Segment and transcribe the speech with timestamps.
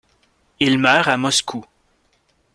[0.59, 1.63] Il meurt à Moscou.